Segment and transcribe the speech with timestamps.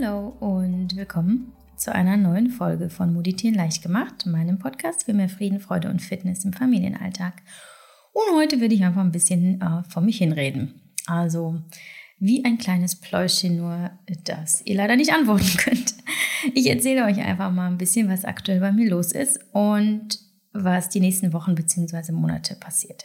[0.00, 5.28] Hallo und willkommen zu einer neuen Folge von Meditieren leicht gemacht, meinem Podcast für mehr
[5.28, 7.34] Frieden, Freude und Fitness im Familienalltag.
[8.12, 10.80] Und heute würde ich einfach ein bisschen äh, vor mich hinreden.
[11.06, 11.60] Also
[12.18, 13.90] wie ein kleines Pläuschen, nur
[14.24, 15.94] dass ihr leider nicht antworten könnt.
[16.54, 20.18] Ich erzähle euch einfach mal ein bisschen, was aktuell bei mir los ist und
[20.52, 22.12] was die nächsten Wochen bzw.
[22.12, 23.04] Monate passiert.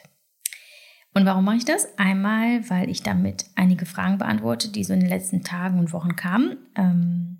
[1.15, 1.97] Und warum mache ich das?
[1.97, 6.17] Einmal, weil ich damit einige Fragen beantworte, die so in den letzten Tagen und Wochen
[6.17, 6.57] kamen.
[6.75, 7.37] Ähm,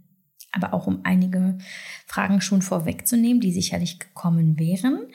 [0.54, 1.58] aber auch um einige
[2.08, 5.08] Fragen schon vorwegzunehmen, die sicherlich gekommen wären.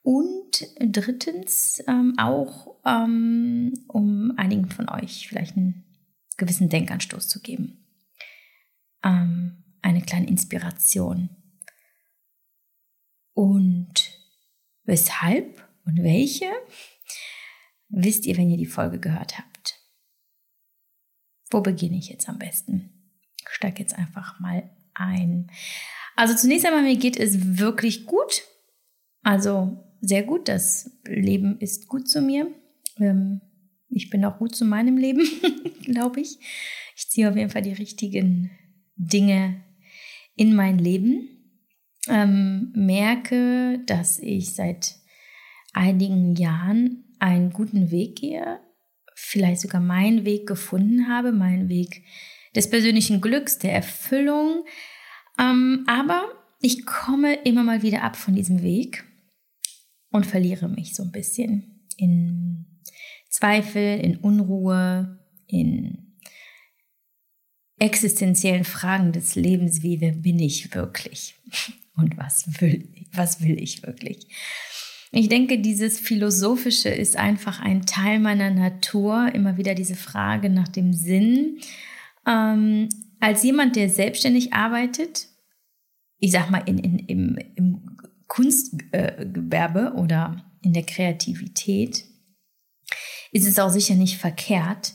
[0.00, 5.84] Und drittens ähm, auch, ähm, um einigen von euch vielleicht einen
[6.38, 7.84] gewissen Denkanstoß zu geben.
[9.04, 11.28] Ähm, eine kleine Inspiration.
[13.34, 14.18] Und
[14.84, 16.46] weshalb und welche?
[17.90, 19.78] Wisst ihr, wenn ihr die Folge gehört habt.
[21.50, 22.90] Wo beginne ich jetzt am besten?
[23.40, 25.50] Ich steige jetzt einfach mal ein.
[26.16, 28.42] Also zunächst einmal, mir geht es wirklich gut.
[29.22, 30.48] Also sehr gut.
[30.48, 32.52] Das Leben ist gut zu mir.
[32.98, 33.40] Ähm,
[33.88, 35.26] ich bin auch gut zu meinem Leben,
[35.84, 36.38] glaube ich.
[36.96, 38.50] Ich ziehe auf jeden Fall die richtigen
[38.96, 39.64] Dinge
[40.36, 41.28] in mein Leben.
[42.08, 44.99] Ähm, merke, dass ich seit
[45.72, 48.60] einigen Jahren einen guten Weg gehe,
[49.14, 52.02] vielleicht sogar meinen Weg gefunden habe, meinen Weg
[52.54, 54.64] des persönlichen Glücks, der Erfüllung.
[55.38, 56.24] Ähm, aber
[56.60, 59.04] ich komme immer mal wieder ab von diesem Weg
[60.10, 62.80] und verliere mich so ein bisschen in
[63.28, 66.16] Zweifel, in Unruhe, in
[67.78, 71.36] existenziellen Fragen des Lebens, wie wer bin ich wirklich
[71.96, 74.26] und was will, was will ich wirklich.
[75.12, 80.68] Ich denke, dieses Philosophische ist einfach ein Teil meiner Natur, immer wieder diese Frage nach
[80.68, 81.58] dem Sinn.
[82.26, 85.26] Ähm, als jemand, der selbstständig arbeitet,
[86.18, 87.96] ich sag mal in, in, im, im
[88.28, 92.04] Kunstgewerbe äh, oder in der Kreativität,
[93.32, 94.94] ist es auch sicher nicht verkehrt,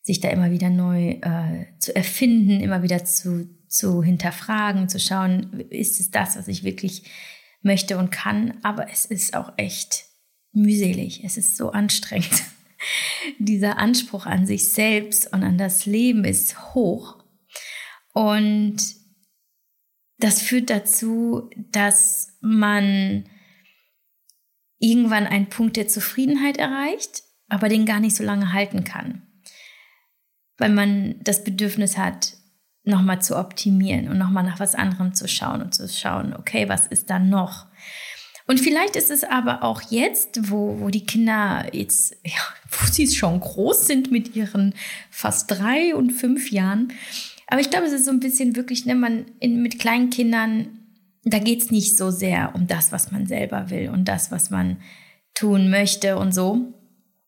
[0.00, 5.60] sich da immer wieder neu äh, zu erfinden, immer wieder zu, zu hinterfragen, zu schauen,
[5.70, 7.04] ist es das, was ich wirklich
[7.62, 10.04] möchte und kann, aber es ist auch echt
[10.52, 11.24] mühselig.
[11.24, 12.42] Es ist so anstrengend.
[13.38, 17.22] Dieser Anspruch an sich selbst und an das Leben ist hoch.
[18.12, 18.76] Und
[20.18, 23.24] das führt dazu, dass man
[24.78, 29.22] irgendwann einen Punkt der Zufriedenheit erreicht, aber den gar nicht so lange halten kann.
[30.58, 32.36] Weil man das Bedürfnis hat,
[32.84, 36.86] nochmal zu optimieren und nochmal nach was anderem zu schauen und zu schauen, okay, was
[36.86, 37.66] ist da noch?
[38.46, 43.06] Und vielleicht ist es aber auch jetzt, wo, wo die Kinder jetzt, ja, wo sie
[43.06, 44.74] schon groß sind mit ihren
[45.10, 46.92] fast drei und fünf Jahren.
[47.46, 50.66] Aber ich glaube, es ist so ein bisschen wirklich, ne, man in, mit kleinen Kindern,
[51.24, 54.50] da geht es nicht so sehr um das, was man selber will und das, was
[54.50, 54.78] man
[55.34, 56.74] tun möchte und so.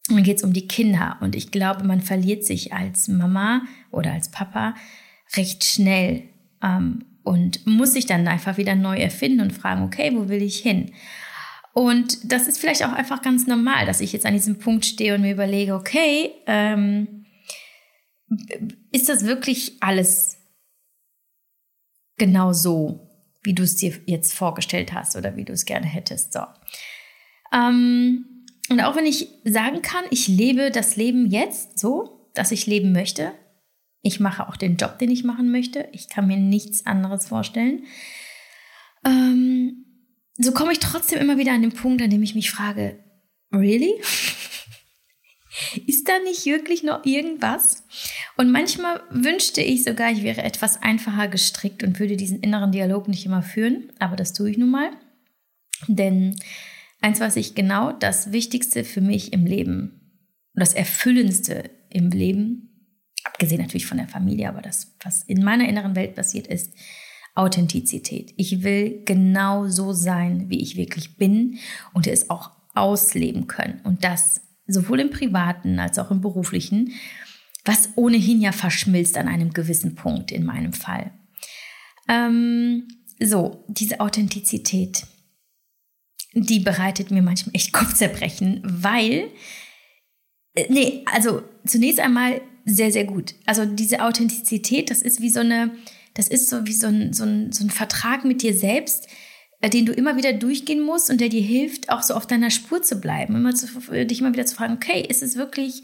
[0.08, 1.16] Dann geht es um die Kinder.
[1.20, 4.74] Und ich glaube, man verliert sich als Mama oder als Papa
[5.36, 6.24] recht schnell
[6.62, 10.58] ähm, und muss sich dann einfach wieder neu erfinden und fragen, okay, wo will ich
[10.58, 10.92] hin?
[11.72, 15.14] Und das ist vielleicht auch einfach ganz normal, dass ich jetzt an diesem Punkt stehe
[15.14, 17.26] und mir überlege, okay, ähm,
[18.92, 20.38] ist das wirklich alles
[22.16, 23.10] genau so,
[23.42, 26.32] wie du es dir jetzt vorgestellt hast oder wie du es gerne hättest?
[26.32, 26.40] So.
[27.52, 32.66] Ähm, und auch wenn ich sagen kann, ich lebe das Leben jetzt so, dass ich
[32.66, 33.32] leben möchte,
[34.04, 35.88] ich mache auch den Job, den ich machen möchte.
[35.92, 37.84] Ich kann mir nichts anderes vorstellen.
[39.04, 39.86] Ähm,
[40.36, 43.02] so komme ich trotzdem immer wieder an den Punkt, an dem ich mich frage,
[43.50, 43.94] really?
[45.86, 47.84] Ist da nicht wirklich noch irgendwas?
[48.36, 53.08] Und manchmal wünschte ich sogar, ich wäre etwas einfacher gestrickt und würde diesen inneren Dialog
[53.08, 54.90] nicht immer führen, aber das tue ich nun mal.
[55.88, 56.36] Denn
[57.00, 62.73] eins weiß ich genau, das Wichtigste für mich im Leben, das Erfüllendste im Leben
[63.34, 66.72] abgesehen natürlich von der Familie, aber das, was in meiner inneren Welt passiert ist,
[67.34, 68.32] Authentizität.
[68.36, 71.58] Ich will genau so sein, wie ich wirklich bin
[71.92, 73.80] und es auch ausleben können.
[73.82, 76.92] Und das sowohl im privaten als auch im beruflichen,
[77.64, 81.10] was ohnehin ja verschmilzt an einem gewissen Punkt in meinem Fall.
[82.08, 82.86] Ähm,
[83.18, 85.06] so, diese Authentizität,
[86.34, 89.30] die bereitet mir manchmal echt Kopfzerbrechen, weil,
[90.54, 93.34] äh, nee, also zunächst einmal sehr, sehr gut.
[93.46, 95.72] Also diese Authentizität, das ist wie so eine,
[96.14, 99.08] das ist so wie so ein, so ein, so ein Vertrag mit dir selbst,
[99.60, 102.50] äh, den du immer wieder durchgehen musst und der dir hilft, auch so auf deiner
[102.50, 103.36] Spur zu bleiben.
[103.36, 103.66] Immer zu,
[104.06, 105.82] dich immer wieder zu fragen, okay, ist es wirklich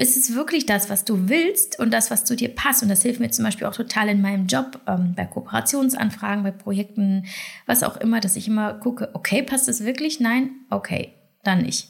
[0.00, 2.82] ist es wirklich das, was du willst und das, was zu dir passt?
[2.82, 6.52] Und das hilft mir zum Beispiel auch total in meinem Job, ähm, bei Kooperationsanfragen, bei
[6.52, 7.26] Projekten,
[7.66, 10.18] was auch immer, dass ich immer gucke, okay, passt es wirklich?
[10.18, 10.52] Nein?
[10.70, 11.12] Okay,
[11.44, 11.88] dann nicht.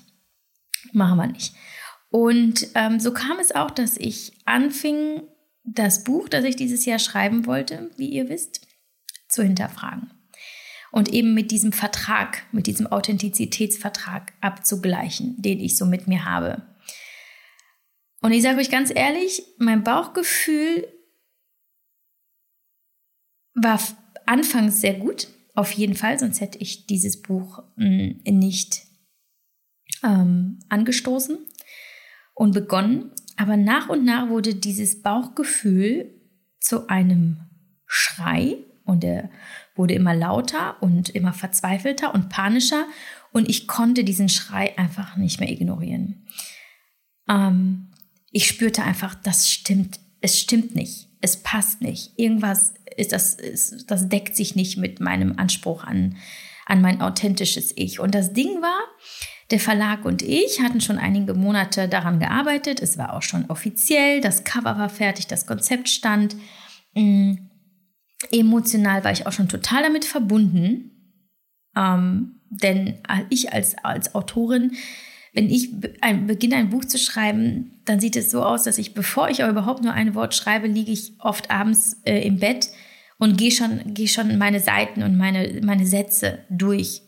[0.92, 1.54] Machen wir nicht.
[2.10, 5.22] Und ähm, so kam es auch, dass ich anfing,
[5.62, 8.66] das Buch, das ich dieses Jahr schreiben wollte, wie ihr wisst,
[9.28, 10.10] zu hinterfragen.
[10.90, 16.62] Und eben mit diesem Vertrag, mit diesem Authentizitätsvertrag abzugleichen, den ich so mit mir habe.
[18.22, 20.88] Und ich sage euch ganz ehrlich, mein Bauchgefühl
[23.54, 23.80] war
[24.26, 28.82] anfangs sehr gut, auf jeden Fall, sonst hätte ich dieses Buch mh, mm, nicht
[30.02, 31.38] ähm, angestoßen
[32.40, 33.10] und begonnen.
[33.36, 36.14] Aber nach und nach wurde dieses Bauchgefühl
[36.58, 37.36] zu einem
[37.84, 38.56] Schrei
[38.86, 39.28] und er
[39.74, 42.86] wurde immer lauter und immer verzweifelter und panischer
[43.32, 46.26] und ich konnte diesen Schrei einfach nicht mehr ignorieren.
[47.28, 47.88] Ähm,
[48.30, 52.18] ich spürte einfach, das stimmt, es stimmt nicht, es passt nicht.
[52.18, 56.16] Irgendwas ist das, ist, das deckt sich nicht mit meinem Anspruch an,
[56.64, 58.00] an mein authentisches Ich.
[58.00, 58.80] Und das Ding war,
[59.50, 62.80] der Verlag und ich hatten schon einige Monate daran gearbeitet.
[62.80, 66.36] Es war auch schon offiziell, das Cover war fertig, das Konzept stand.
[66.94, 67.50] Ähm,
[68.30, 70.90] emotional war ich auch schon total damit verbunden.
[71.76, 72.98] Ähm, denn
[73.28, 74.76] ich als, als Autorin
[75.32, 75.70] wenn ich
[76.00, 79.42] ein, beginne, ein Buch zu schreiben, dann sieht es so aus, dass ich, bevor ich
[79.42, 82.68] aber überhaupt nur ein Wort schreibe, liege ich oft abends äh, im Bett
[83.18, 87.02] und gehe schon, geh schon meine Seiten und meine, meine Sätze durch.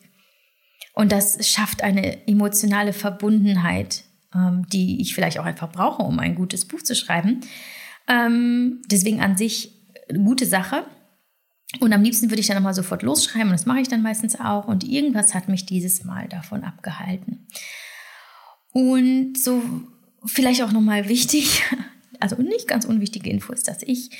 [0.92, 4.04] Und das schafft eine emotionale Verbundenheit,
[4.34, 7.40] ähm, die ich vielleicht auch einfach brauche, um ein gutes Buch zu schreiben.
[8.08, 9.72] Ähm, deswegen an sich
[10.08, 10.84] eine gute Sache.
[11.80, 14.38] Und am liebsten würde ich dann nochmal sofort losschreiben und das mache ich dann meistens
[14.38, 14.66] auch.
[14.66, 17.46] Und irgendwas hat mich dieses Mal davon abgehalten.
[18.72, 19.62] Und so
[20.24, 21.62] vielleicht auch nochmal wichtig,
[22.20, 24.10] also nicht ganz unwichtige Info ist, dass ich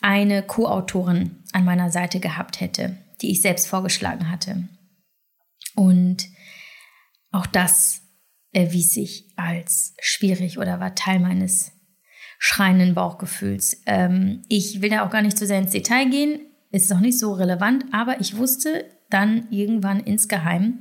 [0.00, 4.68] eine Co-Autorin an meiner Seite gehabt hätte, die ich selbst vorgeschlagen hatte.
[5.74, 6.26] Und
[7.30, 8.02] auch das
[8.52, 11.72] erwies sich als schwierig oder war Teil meines
[12.38, 13.82] schreienden Bauchgefühls.
[13.86, 16.40] Ähm, ich will da auch gar nicht zu sehr ins Detail gehen,
[16.70, 20.80] ist auch nicht so relevant, aber ich wusste dann irgendwann insgeheim,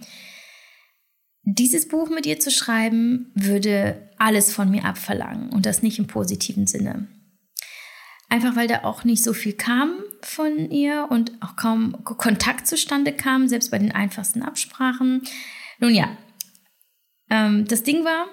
[1.44, 6.07] dieses Buch mit ihr zu schreiben, würde alles von mir abverlangen und das nicht im
[6.07, 7.07] positiven Sinne.
[8.30, 13.13] Einfach weil da auch nicht so viel kam von ihr und auch kaum Kontakt zustande
[13.13, 15.23] kam, selbst bei den einfachsten Absprachen.
[15.79, 16.17] Nun ja,
[17.29, 18.27] ähm, das Ding war,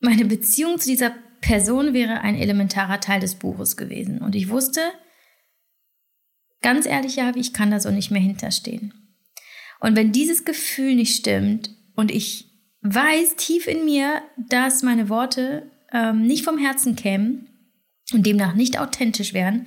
[0.00, 4.18] meine Beziehung zu dieser Person wäre ein elementarer Teil des Buches gewesen.
[4.18, 4.80] Und ich wusste,
[6.62, 8.92] ganz ehrlich, ja, ich kann da so nicht mehr hinterstehen.
[9.80, 12.50] Und wenn dieses Gefühl nicht stimmt, und ich
[12.82, 17.48] weiß tief in mir, dass meine Worte ähm, nicht vom Herzen kämen
[18.12, 19.66] und demnach nicht authentisch wären,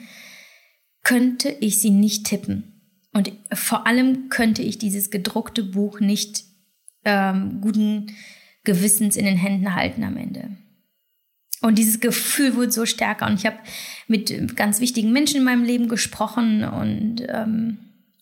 [1.03, 2.81] könnte ich sie nicht tippen.
[3.13, 6.45] Und vor allem könnte ich dieses gedruckte Buch nicht
[7.05, 8.07] ähm, guten
[8.63, 10.57] Gewissens in den Händen halten am Ende.
[11.61, 13.27] Und dieses Gefühl wurde so stärker.
[13.27, 13.57] Und ich habe
[14.07, 17.77] mit ganz wichtigen Menschen in meinem Leben gesprochen und, ähm,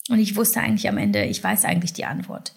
[0.10, 2.54] und ich wusste eigentlich am Ende, ich weiß eigentlich die Antwort.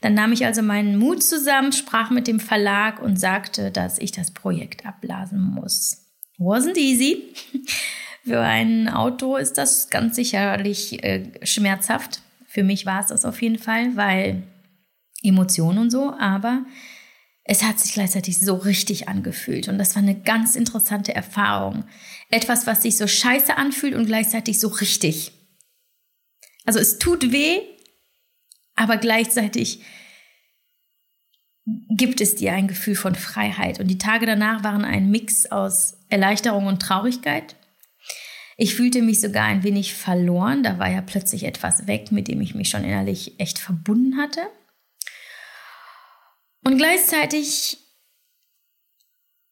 [0.00, 4.12] Dann nahm ich also meinen Mut zusammen, sprach mit dem Verlag und sagte, dass ich
[4.12, 6.04] das Projekt abblasen muss.
[6.38, 7.34] Wasn't easy.
[8.24, 12.22] Für ein Auto ist das ganz sicherlich äh, schmerzhaft.
[12.46, 14.42] Für mich war es das auf jeden Fall, weil
[15.22, 16.64] Emotionen und so, aber
[17.44, 21.84] es hat sich gleichzeitig so richtig angefühlt und das war eine ganz interessante Erfahrung.
[22.30, 25.32] Etwas, was sich so scheiße anfühlt und gleichzeitig so richtig.
[26.64, 27.60] Also es tut weh,
[28.74, 29.80] aber gleichzeitig
[31.66, 33.80] gibt es dir ein Gefühl von Freiheit.
[33.80, 37.56] Und die Tage danach waren ein Mix aus Erleichterung und Traurigkeit.
[38.56, 40.62] Ich fühlte mich sogar ein wenig verloren.
[40.62, 44.40] Da war ja plötzlich etwas weg, mit dem ich mich schon innerlich echt verbunden hatte.
[46.64, 47.78] Und gleichzeitig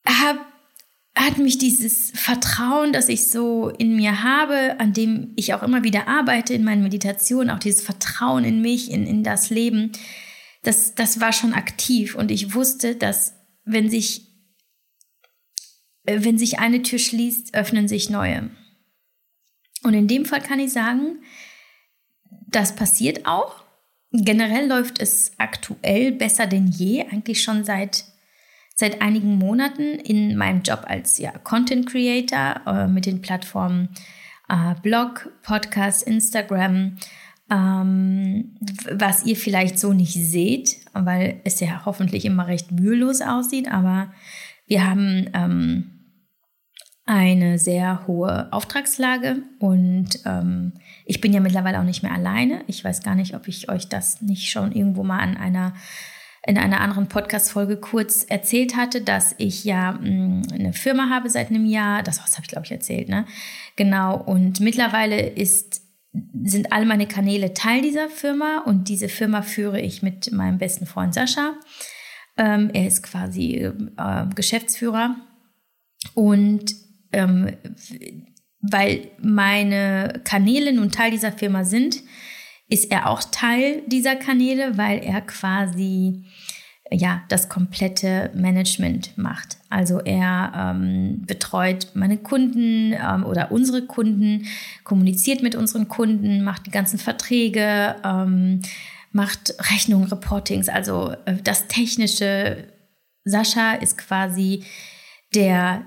[0.06, 0.38] hab,
[1.14, 5.82] hat mich dieses Vertrauen, das ich so in mir habe, an dem ich auch immer
[5.82, 9.92] wieder arbeite in meinen Meditationen, auch dieses Vertrauen in mich, in, in das Leben,
[10.62, 14.28] das, das war schon aktiv und ich wusste, dass wenn sich,
[16.04, 18.50] wenn sich eine Tür schließt, öffnen sich neue.
[19.82, 21.22] Und in dem Fall kann ich sagen,
[22.48, 23.62] das passiert auch.
[24.12, 28.04] Generell läuft es aktuell besser denn je, eigentlich schon seit
[28.74, 33.90] seit einigen Monaten in meinem Job als ja, Content Creator äh, mit den Plattformen
[34.48, 36.96] äh, Blog, Podcast, Instagram,
[37.50, 38.56] ähm,
[38.90, 44.12] was ihr vielleicht so nicht seht, weil es ja hoffentlich immer recht mühelos aussieht, aber
[44.72, 45.91] Wir haben ähm,
[47.04, 50.72] eine sehr hohe Auftragslage und ähm,
[51.04, 52.62] ich bin ja mittlerweile auch nicht mehr alleine.
[52.68, 55.74] Ich weiß gar nicht, ob ich euch das nicht schon irgendwo mal an einer
[56.44, 61.30] in einer anderen Podcast-Folge kurz erzählt hatte, dass ich ja mh, mm, eine Firma habe
[61.30, 62.02] seit einem Jahr.
[62.02, 63.26] Das, das habe ich, glaube ich, erzählt, ne?
[63.76, 64.16] Genau.
[64.16, 65.82] Und mittlerweile ist,
[66.42, 70.86] sind all meine Kanäle Teil dieser Firma und diese Firma führe ich mit meinem besten
[70.86, 71.54] Freund Sascha.
[72.36, 75.16] Ähm, er ist quasi äh, Geschäftsführer.
[76.14, 76.74] Und
[77.12, 77.56] ähm,
[78.60, 82.00] weil meine Kanäle nun Teil dieser Firma sind,
[82.68, 86.24] ist er auch Teil dieser Kanäle, weil er quasi
[86.90, 89.58] ja das komplette Management macht.
[89.68, 94.46] Also er ähm, betreut meine Kunden ähm, oder unsere Kunden,
[94.84, 98.62] kommuniziert mit unseren Kunden, macht die ganzen Verträge, ähm,
[99.10, 102.68] macht Rechnungen, Reportings, also äh, das Technische.
[103.24, 104.64] Sascha ist quasi
[105.34, 105.86] der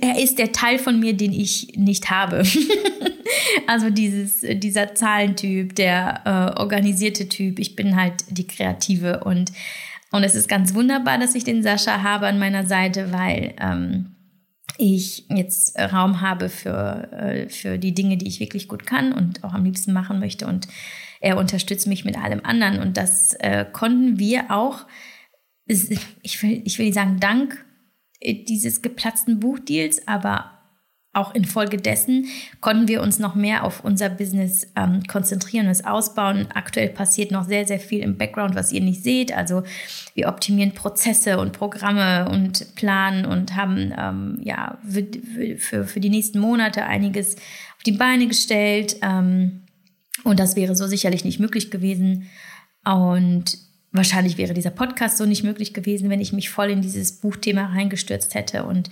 [0.00, 2.42] er ist der Teil von mir, den ich nicht habe.
[3.66, 6.22] also dieses, dieser Zahlentyp, der
[6.56, 7.58] äh, organisierte Typ.
[7.58, 9.52] Ich bin halt die Kreative und,
[10.10, 14.16] und es ist ganz wunderbar, dass ich den Sascha habe an meiner Seite, weil ähm,
[14.78, 19.44] ich jetzt Raum habe für, äh, für die Dinge, die ich wirklich gut kann und
[19.44, 20.46] auch am liebsten machen möchte.
[20.46, 20.68] Und
[21.20, 22.80] er unterstützt mich mit allem anderen.
[22.80, 24.86] Und das äh, konnten wir auch,
[25.66, 27.64] ich will, ich will nicht sagen, dank
[28.22, 30.62] dieses geplatzten Buchdeals, aber
[31.14, 32.26] auch infolgedessen
[32.62, 36.48] konnten wir uns noch mehr auf unser Business ähm, konzentrieren und es ausbauen.
[36.54, 39.36] Aktuell passiert noch sehr, sehr viel im Background, was ihr nicht seht.
[39.36, 39.62] Also
[40.14, 45.06] wir optimieren Prozesse und Programme und planen und haben ähm, ja für,
[45.58, 48.96] für, für, die nächsten Monate einiges auf die Beine gestellt.
[49.02, 49.64] Ähm,
[50.24, 52.30] und das wäre so sicherlich nicht möglich gewesen.
[52.86, 53.58] Und
[53.92, 57.66] wahrscheinlich wäre dieser Podcast so nicht möglich gewesen, wenn ich mich voll in dieses Buchthema
[57.66, 58.64] reingestürzt hätte.
[58.64, 58.90] Und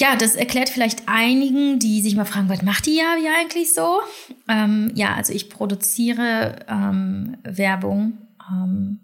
[0.00, 4.00] ja, das erklärt vielleicht einigen, die sich mal fragen, was macht die Javi eigentlich so?
[4.48, 8.18] Ähm, ja, also ich produziere ähm, Werbung
[8.50, 9.00] ähm,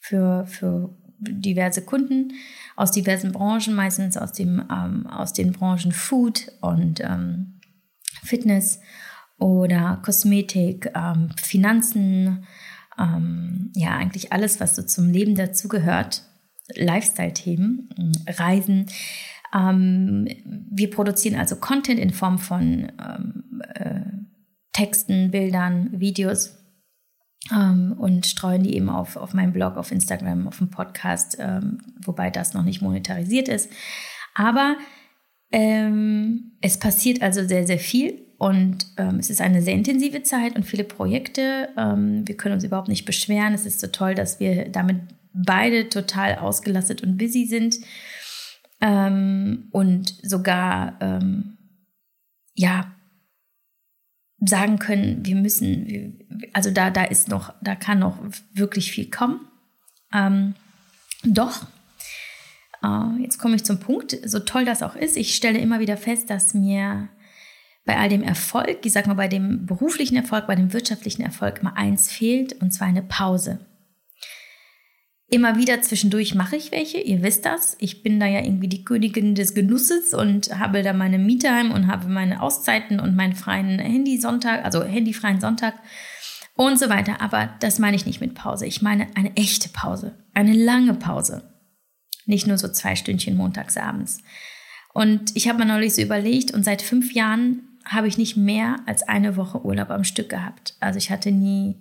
[0.00, 2.32] für, für diverse Kunden
[2.76, 7.60] aus diversen Branchen, meistens aus, dem, ähm, aus den Branchen Food und ähm,
[8.22, 8.80] Fitness
[9.38, 12.46] oder Kosmetik, ähm, Finanzen,
[12.98, 16.22] ähm, ja, eigentlich alles, was so zum Leben dazugehört.
[16.74, 17.90] Lifestyle-Themen,
[18.26, 18.86] Reisen.
[19.54, 20.28] Ähm,
[20.70, 24.00] wir produzieren also Content in Form von ähm, äh,
[24.72, 26.56] Texten, Bildern, Videos
[27.50, 31.78] ähm, und streuen die eben auf, auf meinem Blog, auf Instagram, auf dem Podcast, ähm,
[32.04, 33.70] wobei das noch nicht monetarisiert ist.
[34.34, 34.76] Aber
[35.52, 40.56] ähm, es passiert also sehr, sehr viel und ähm, es ist eine sehr intensive Zeit
[40.56, 41.68] und viele Projekte.
[41.76, 43.54] Ähm, wir können uns überhaupt nicht beschweren.
[43.54, 44.96] Es ist so toll, dass wir damit
[45.32, 47.76] beide total ausgelastet und busy sind.
[48.80, 51.56] Ähm, und sogar, ähm,
[52.54, 52.92] ja,
[54.44, 56.18] sagen können, wir müssen,
[56.52, 58.18] also da, da ist noch, da kann noch
[58.52, 59.46] wirklich viel kommen.
[60.12, 60.54] Ähm,
[61.22, 61.66] doch,
[63.20, 66.30] jetzt komme ich zum Punkt, so toll das auch ist, ich stelle immer wieder fest,
[66.30, 67.08] dass mir
[67.84, 71.62] bei all dem Erfolg, ich sag mal bei dem beruflichen Erfolg, bei dem wirtschaftlichen Erfolg
[71.62, 73.66] mal eins fehlt, und zwar eine Pause.
[75.28, 77.74] Immer wieder zwischendurch mache ich welche, ihr wisst das.
[77.80, 81.86] Ich bin da ja irgendwie die Königin des Genusses und habe da meine Me-Time und
[81.86, 85.74] habe meine Auszeiten und meinen freien Handy-Sonntag, also handyfreien Sonntag
[86.54, 87.22] und so weiter.
[87.22, 88.66] Aber das meine ich nicht mit Pause.
[88.66, 91.51] Ich meine eine echte Pause, eine lange Pause.
[92.26, 94.22] Nicht nur so zwei Stündchen montags abends.
[94.92, 98.76] Und ich habe mir neulich so überlegt und seit fünf Jahren habe ich nicht mehr
[98.86, 100.76] als eine Woche Urlaub am Stück gehabt.
[100.80, 101.76] Also ich hatte nie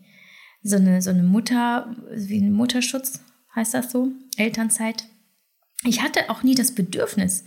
[0.64, 3.20] so eine, so eine Mutter, wie ein Mutterschutz,
[3.56, 5.06] heißt das so, Elternzeit.
[5.84, 7.46] Ich hatte auch nie das Bedürfnis.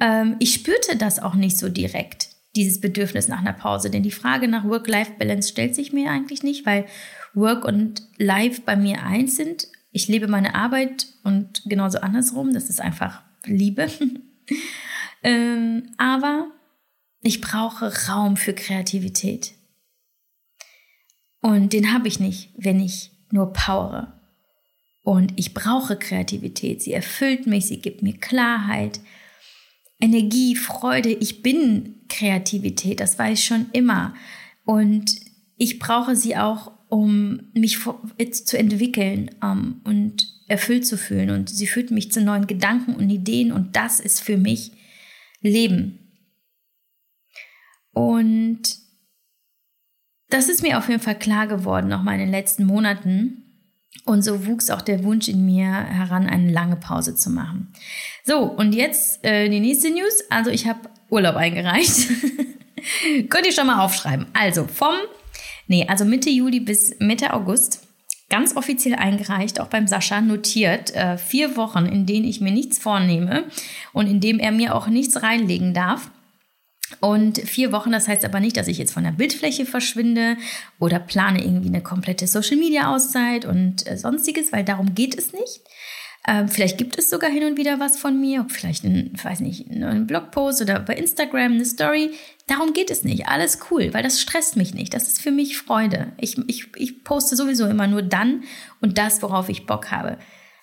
[0.00, 3.90] Ähm, ich spürte das auch nicht so direkt, dieses Bedürfnis nach einer Pause.
[3.90, 6.86] Denn die Frage nach Work-Life-Balance stellt sich mir eigentlich nicht, weil
[7.34, 9.68] Work und Life bei mir eins sind.
[9.92, 12.52] Ich lebe meine Arbeit und genauso andersrum.
[12.52, 13.88] Das ist einfach Liebe.
[15.22, 16.50] ähm, aber
[17.20, 19.52] ich brauche Raum für Kreativität.
[21.40, 24.20] Und den habe ich nicht, wenn ich nur powere.
[25.02, 26.82] Und ich brauche Kreativität.
[26.82, 29.00] Sie erfüllt mich, sie gibt mir Klarheit,
[30.00, 31.10] Energie, Freude.
[31.10, 34.14] Ich bin Kreativität, das weiß ich schon immer.
[34.64, 35.16] Und
[35.56, 37.78] ich brauche sie auch, um mich
[38.44, 41.30] zu entwickeln um, und erfüllt zu fühlen.
[41.30, 43.50] Und sie führt mich zu neuen Gedanken und Ideen.
[43.50, 44.72] Und das ist für mich
[45.40, 45.98] Leben.
[47.92, 48.60] Und
[50.28, 53.38] das ist mir auf jeden Fall klar geworden, nochmal in den letzten Monaten,
[54.04, 57.72] Und so wuchs auch der Wunsch in mir heran, eine lange Pause zu machen.
[58.24, 60.24] So, und jetzt äh, die nächste News.
[60.28, 62.08] Also ich habe Urlaub eingereicht.
[63.30, 64.26] Könnt ihr schon mal aufschreiben.
[64.34, 64.94] Also vom,
[65.66, 67.80] nee, also Mitte Juli bis Mitte August
[68.32, 70.94] ganz offiziell eingereicht, auch beim Sascha notiert.
[70.94, 73.44] Äh, vier Wochen, in denen ich mir nichts vornehme
[73.92, 76.10] und in dem er mir auch nichts reinlegen darf.
[77.00, 80.36] Und vier Wochen, das heißt aber nicht, dass ich jetzt von der Bildfläche verschwinde
[80.78, 85.60] oder plane irgendwie eine komplette Social-Media-Auszeit und äh, sonstiges, weil darum geht es nicht.
[86.26, 89.68] Ähm, vielleicht gibt es sogar hin und wieder was von mir, vielleicht ein, weiß nicht,
[89.68, 92.12] einen Blogpost oder bei Instagram eine Story.
[92.46, 93.26] Darum geht es nicht.
[93.26, 94.94] Alles cool, weil das stresst mich nicht.
[94.94, 96.12] Das ist für mich Freude.
[96.18, 98.44] Ich, ich, ich poste sowieso immer nur dann
[98.80, 100.16] und das, worauf ich Bock habe.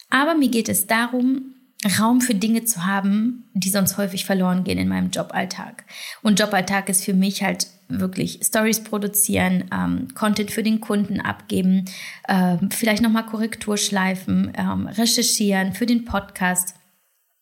[0.10, 1.56] Aber mir geht es darum,
[2.00, 5.86] Raum für Dinge zu haben, die sonst häufig verloren gehen in meinem Joballtag.
[6.22, 11.86] Und Joballtag ist für mich halt wirklich Stories produzieren, ähm, Content für den Kunden abgeben,
[12.28, 16.76] ähm, vielleicht nochmal Korrektur schleifen, ähm, recherchieren für den Podcast,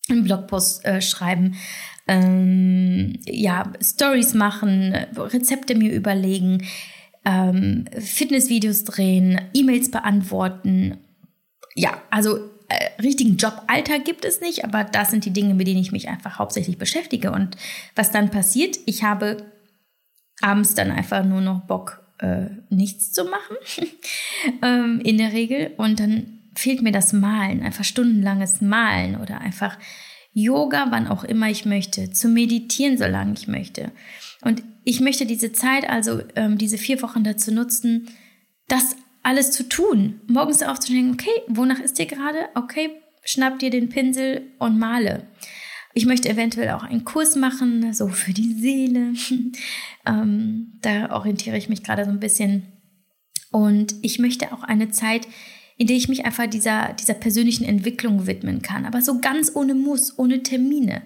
[0.09, 1.55] einen Blogpost äh, schreiben,
[2.07, 6.65] ähm, ja, Stories machen, Rezepte mir überlegen,
[7.25, 10.97] ähm, Fitnessvideos drehen, E-Mails beantworten.
[11.75, 12.37] Ja, also
[12.69, 16.07] äh, richtigen Joballtag gibt es nicht, aber das sind die Dinge, mit denen ich mich
[16.07, 17.31] einfach hauptsächlich beschäftige.
[17.31, 17.57] Und
[17.95, 19.45] was dann passiert, ich habe
[20.41, 23.57] abends dann einfach nur noch Bock, äh, nichts zu machen,
[24.61, 25.73] ähm, in der Regel.
[25.77, 29.77] Und dann fehlt mir das Malen, einfach stundenlanges Malen oder einfach
[30.33, 33.91] Yoga, wann auch immer ich möchte, zu meditieren, solange ich möchte.
[34.41, 38.07] Und ich möchte diese Zeit, also ähm, diese vier Wochen dazu nutzen,
[38.67, 40.21] das alles zu tun.
[40.27, 42.49] Morgens aufzustehen, okay, wonach ist dir gerade?
[42.53, 42.91] Okay,
[43.23, 45.27] schnapp dir den Pinsel und male.
[45.97, 49.13] Ich möchte eventuell auch einen Kurs machen, so für die Seele.
[50.05, 52.67] ähm, da orientiere ich mich gerade so ein bisschen.
[53.49, 55.27] Und ich möchte auch eine Zeit,
[55.75, 58.85] in der ich mich einfach dieser, dieser persönlichen Entwicklung widmen kann.
[58.85, 61.01] Aber so ganz ohne Muss, ohne Termine.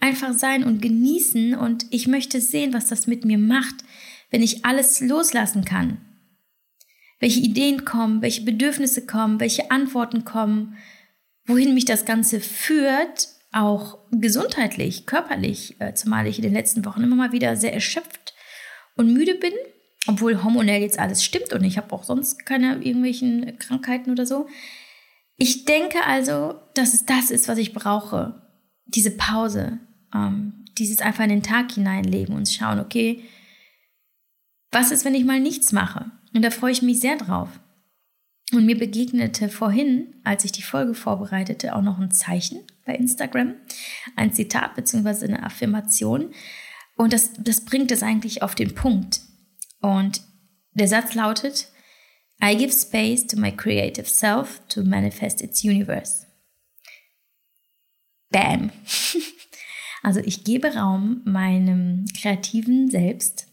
[0.00, 1.54] Einfach sein und genießen.
[1.54, 3.76] Und ich möchte sehen, was das mit mir macht,
[4.30, 5.96] wenn ich alles loslassen kann
[7.18, 10.76] welche Ideen kommen, welche Bedürfnisse kommen, welche Antworten kommen,
[11.46, 17.02] wohin mich das Ganze führt, auch gesundheitlich, körperlich, äh, zumal ich in den letzten Wochen
[17.02, 18.34] immer mal wieder sehr erschöpft
[18.96, 19.52] und müde bin,
[20.06, 24.46] obwohl hormonell jetzt alles stimmt und ich habe auch sonst keine irgendwelchen Krankheiten oder so.
[25.36, 28.42] Ich denke also, dass es das ist, was ich brauche.
[28.86, 29.78] Diese Pause,
[30.14, 33.22] ähm, dieses einfach in den Tag hineinleben und schauen, okay,
[34.70, 36.10] was ist, wenn ich mal nichts mache?
[36.34, 37.48] Und da freue ich mich sehr drauf.
[38.52, 43.54] Und mir begegnete vorhin, als ich die Folge vorbereitete, auch noch ein Zeichen bei Instagram,
[44.14, 45.26] ein Zitat bzw.
[45.26, 46.32] eine Affirmation.
[46.96, 49.20] Und das, das bringt es eigentlich auf den Punkt.
[49.80, 50.22] Und
[50.72, 51.70] der Satz lautet,
[52.42, 56.26] I give space to my creative self to manifest its universe.
[58.30, 58.70] Bam.
[60.02, 63.48] Also ich gebe Raum meinem kreativen Selbst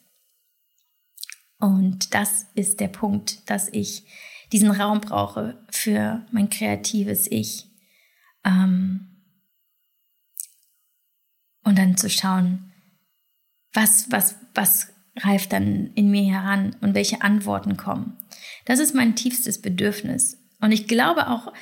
[1.63, 4.03] und das ist der Punkt, dass ich
[4.51, 7.69] diesen Raum brauche für mein kreatives Ich.
[8.43, 9.12] Ähm
[11.63, 12.71] und dann zu schauen,
[13.73, 18.17] was, was, was reift dann in mir heran und welche Antworten kommen.
[18.65, 20.37] Das ist mein tiefstes Bedürfnis.
[20.59, 21.53] Und ich glaube auch,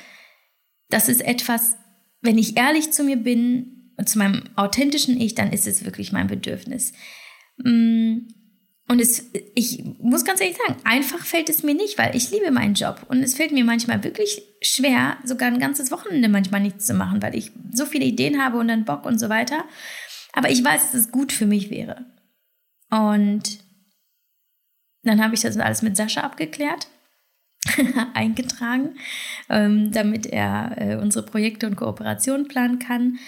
[0.88, 1.76] das ist etwas,
[2.20, 6.12] wenn ich ehrlich zu mir bin und zu meinem authentischen Ich, dann ist es wirklich
[6.12, 6.92] mein Bedürfnis.
[8.92, 9.24] Und es,
[9.54, 13.06] ich muss ganz ehrlich sagen, einfach fällt es mir nicht, weil ich liebe meinen Job.
[13.08, 17.22] Und es fällt mir manchmal wirklich schwer, sogar ein ganzes Wochenende manchmal nichts zu machen,
[17.22, 19.64] weil ich so viele Ideen habe und dann Bock und so weiter.
[20.34, 22.04] Aber ich weiß, dass es gut für mich wäre.
[22.90, 23.60] Und
[25.04, 26.88] dann habe ich das alles mit Sascha abgeklärt,
[28.12, 28.98] eingetragen,
[29.48, 33.18] ähm, damit er äh, unsere Projekte und Kooperationen planen kann.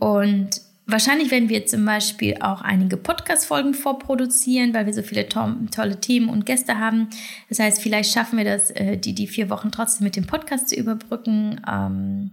[0.00, 5.40] Und Wahrscheinlich werden wir zum Beispiel auch einige Podcast-Folgen vorproduzieren, weil wir so viele to
[5.74, 7.08] tolle Themen und Gäste haben.
[7.48, 10.68] Das heißt, vielleicht schaffen wir das, äh, die, die vier Wochen trotzdem mit dem Podcast
[10.68, 11.62] zu überbrücken.
[11.66, 12.32] Ähm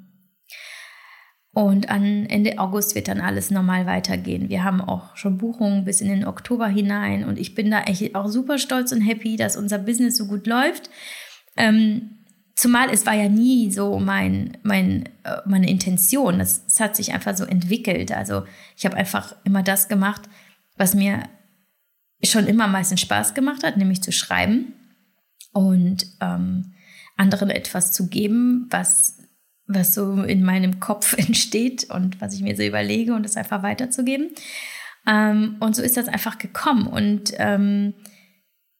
[1.53, 4.49] und an Ende August wird dann alles normal weitergehen.
[4.49, 8.13] Wir haben auch schon Buchungen bis in den Oktober hinein und ich bin da echt
[8.13, 10.89] auch super stolz und happy, dass unser Business so gut läuft.
[11.55, 12.18] Ähm
[12.59, 16.41] Zumal es war ja nie so mein, mein, äh, meine Intention.
[16.41, 18.11] Es, es hat sich einfach so entwickelt.
[18.11, 18.43] Also
[18.75, 20.23] ich habe einfach immer das gemacht,
[20.75, 21.23] was mir
[22.21, 24.73] schon immer meistens Spaß gemacht hat, nämlich zu schreiben
[25.53, 26.73] und ähm,
[27.15, 29.19] anderen etwas zu geben, was,
[29.65, 33.63] was so in meinem Kopf entsteht und was ich mir so überlege und es einfach
[33.63, 34.31] weiterzugeben.
[35.07, 36.87] Ähm, und so ist das einfach gekommen.
[36.87, 37.93] Und ähm,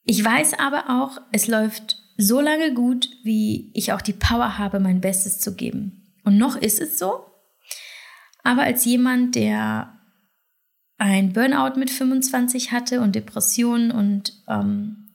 [0.03, 4.81] ich weiß aber auch, es läuft so lange gut, wie ich auch die Power habe,
[4.81, 6.13] mein Bestes zu geben.
[6.25, 7.25] Und noch ist es so.
[8.43, 9.97] Aber als jemand, der
[10.97, 15.13] ein Burnout mit 25 hatte und Depressionen und ähm,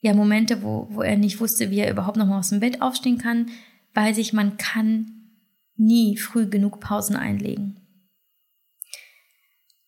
[0.00, 2.80] ja Momente, wo, wo er nicht wusste, wie er überhaupt noch mal aus dem Bett
[2.80, 3.50] aufstehen kann,
[3.92, 5.28] weiß ich, man kann
[5.76, 7.78] nie früh genug Pausen einlegen.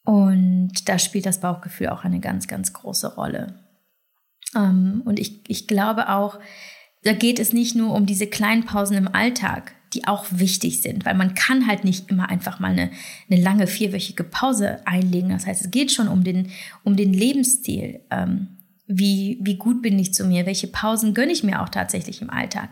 [0.04, 3.63] Und da spielt das Bauchgefühl auch eine ganz, ganz große Rolle.
[4.54, 6.38] Ähm, und ich, ich glaube auch,
[7.02, 11.04] da geht es nicht nur um diese kleinen Pausen im Alltag, die auch wichtig sind,
[11.04, 12.90] weil man kann halt nicht immer einfach mal eine,
[13.30, 15.30] eine lange vierwöchige Pause einlegen.
[15.30, 16.50] Das heißt, es geht schon um den,
[16.82, 18.00] um den Lebensstil.
[18.10, 20.46] Ähm, wie, wie gut bin ich zu mir?
[20.46, 22.70] Welche Pausen gönne ich mir auch tatsächlich im Alltag?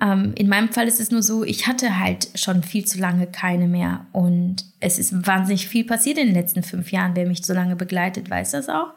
[0.00, 3.26] Ähm, in meinem Fall ist es nur so, ich hatte halt schon viel zu lange
[3.26, 7.16] keine mehr und es ist wahnsinnig viel passiert in den letzten fünf Jahren.
[7.16, 8.94] Wer mich so lange begleitet, weiß das auch.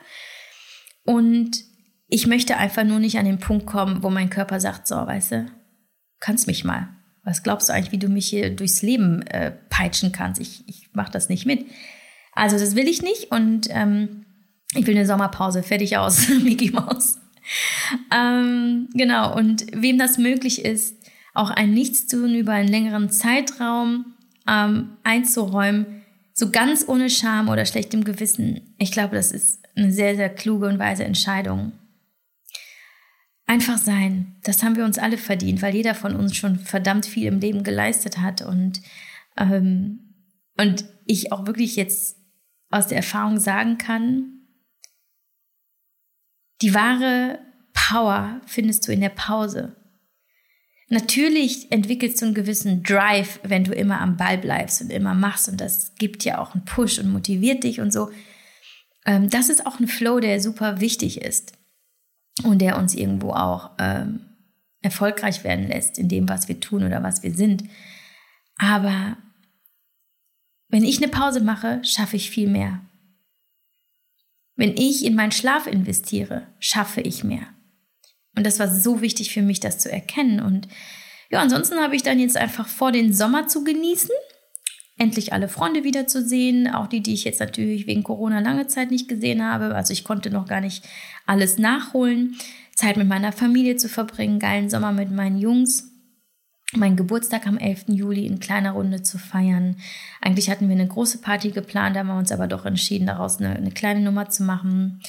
[1.06, 1.68] Und
[2.10, 5.32] ich möchte einfach nur nicht an den Punkt kommen, wo mein Körper sagt, so, weißt
[5.32, 5.45] du,
[6.19, 6.89] kannst mich mal.
[7.24, 10.41] Was glaubst du eigentlich, wie du mich hier durchs Leben äh, peitschen kannst?
[10.41, 11.65] Ich, ich mache das nicht mit.
[12.34, 14.26] Also das will ich nicht und ähm,
[14.74, 17.19] ich will eine Sommerpause, fertig aus, Mickey Mouse.
[18.13, 20.95] Ähm, genau, und wem das möglich ist,
[21.34, 24.13] auch ein Nichtstun über einen längeren Zeitraum
[24.48, 30.15] ähm, einzuräumen, so ganz ohne Scham oder schlechtem Gewissen, ich glaube, das ist eine sehr,
[30.15, 31.74] sehr kluge und weise Entscheidung.
[33.50, 37.26] Einfach sein, das haben wir uns alle verdient, weil jeder von uns schon verdammt viel
[37.26, 38.80] im Leben geleistet hat und,
[39.38, 40.02] ähm,
[40.56, 42.18] und ich auch wirklich jetzt
[42.70, 44.44] aus der Erfahrung sagen kann,
[46.62, 47.40] die wahre
[47.74, 49.76] Power findest du in der Pause.
[50.90, 55.50] Natürlich entwickelst du einen gewissen Drive, wenn du immer am Ball bleibst und immer machst
[55.50, 58.12] und das gibt ja auch einen Push und motiviert dich und so.
[59.08, 61.59] Ähm, das ist auch ein Flow, der super wichtig ist
[62.43, 64.21] und der uns irgendwo auch ähm,
[64.82, 67.63] erfolgreich werden lässt in dem, was wir tun oder was wir sind.
[68.58, 69.17] Aber
[70.69, 72.82] wenn ich eine Pause mache, schaffe ich viel mehr.
[74.56, 77.47] Wenn ich in meinen Schlaf investiere, schaffe ich mehr.
[78.36, 80.39] Und das war so wichtig für mich, das zu erkennen.
[80.39, 80.67] Und
[81.30, 84.12] ja, ansonsten habe ich dann jetzt einfach vor, den Sommer zu genießen,
[85.00, 89.08] endlich alle Freunde wiederzusehen, auch die, die ich jetzt natürlich wegen Corona lange Zeit nicht
[89.08, 89.74] gesehen habe.
[89.74, 90.86] Also ich konnte noch gar nicht
[91.26, 92.36] alles nachholen,
[92.76, 95.86] Zeit mit meiner Familie zu verbringen, geilen Sommer mit meinen Jungs.
[96.76, 97.86] Meinen Geburtstag am 11.
[97.88, 99.78] Juli in kleiner Runde zu feiern.
[100.22, 103.56] Eigentlich hatten wir eine große Party geplant, haben wir uns aber doch entschieden, daraus eine,
[103.56, 105.02] eine kleine Nummer zu machen.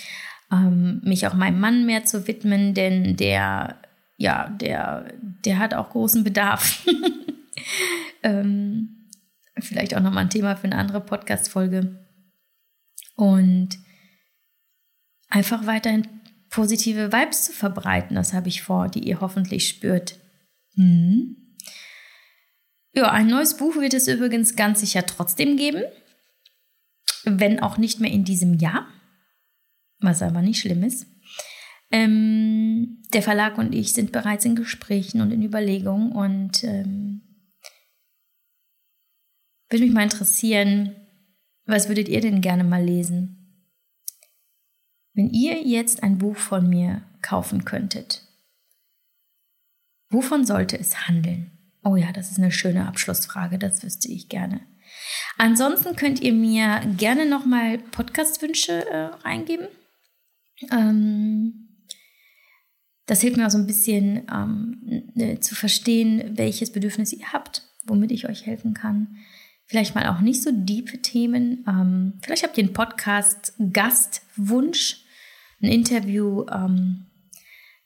[0.50, 3.76] Ähm, mich auch meinem Mann mehr zu widmen, denn der,
[4.16, 5.12] ja, der,
[5.44, 6.86] der hat auch großen Bedarf.
[8.22, 8.99] ähm,
[9.62, 12.06] vielleicht auch nochmal ein Thema für eine andere Podcast-Folge.
[13.16, 13.78] Und
[15.28, 16.06] einfach weiterhin
[16.50, 18.16] positive Vibes zu verbreiten.
[18.16, 20.18] Das habe ich vor, die ihr hoffentlich spürt.
[20.74, 21.36] Mhm.
[22.92, 25.84] Ja, ein neues Buch wird es übrigens ganz sicher trotzdem geben,
[27.24, 28.88] wenn auch nicht mehr in diesem Jahr,
[30.00, 31.06] was aber nicht schlimm ist.
[31.92, 37.22] Ähm, der Verlag und ich sind bereits in Gesprächen und in Überlegungen und ähm,
[39.70, 40.96] würde mich mal interessieren,
[41.64, 43.36] was würdet ihr denn gerne mal lesen?
[45.14, 48.26] Wenn ihr jetzt ein Buch von mir kaufen könntet,
[50.10, 51.50] wovon sollte es handeln?
[51.82, 54.60] Oh ja, das ist eine schöne Abschlussfrage, das wüsste ich gerne.
[55.38, 59.68] Ansonsten könnt ihr mir gerne nochmal Podcast-Wünsche äh, reingeben.
[60.70, 61.68] Ähm,
[63.06, 67.62] das hilft mir auch so ein bisschen ähm, ne, zu verstehen, welches Bedürfnis ihr habt,
[67.84, 69.16] womit ich euch helfen kann.
[69.70, 71.64] Vielleicht mal auch nicht so diepe Themen.
[71.68, 75.04] Ähm, vielleicht habt ihr einen Podcast-Gastwunsch
[75.62, 77.06] ein Interview, ähm,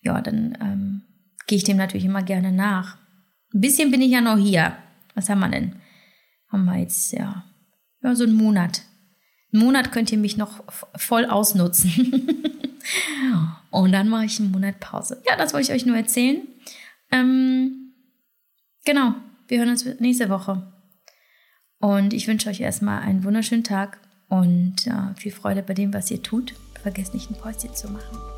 [0.00, 1.02] ja, dann ähm,
[1.46, 2.96] gehe ich dem natürlich immer gerne nach.
[3.52, 4.78] Ein bisschen bin ich ja noch hier.
[5.14, 5.76] Was haben wir denn?
[6.48, 7.44] Haben wir jetzt, ja,
[8.02, 8.80] ja so einen Monat.
[9.52, 10.64] Einen Monat könnt ihr mich noch
[10.96, 12.30] voll ausnutzen.
[13.70, 15.22] Und dann mache ich einen Monat Pause.
[15.28, 16.48] Ja, das wollte ich euch nur erzählen.
[17.10, 17.92] Ähm,
[18.86, 19.14] genau,
[19.48, 20.73] wir hören uns nächste Woche.
[21.84, 26.10] Und ich wünsche euch erstmal einen wunderschönen Tag und äh, viel Freude bei dem, was
[26.10, 28.33] ihr tut vergesst nicht ein Päuschen zu machen.